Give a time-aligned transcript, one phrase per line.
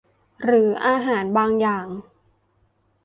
[0.43, 1.87] หรืออาหารบางอย่าง